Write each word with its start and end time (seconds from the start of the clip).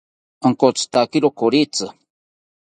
Onkotzitakiro 0.49 1.31
koritzi 1.43 1.87